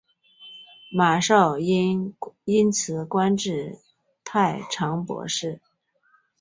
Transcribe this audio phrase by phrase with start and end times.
[0.91, 2.15] 马韶因
[2.73, 3.77] 此官至
[4.23, 5.61] 太常博士。